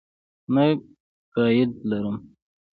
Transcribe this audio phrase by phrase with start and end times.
[0.53, 0.65] نه
[1.33, 2.17] ګائیډ لرم.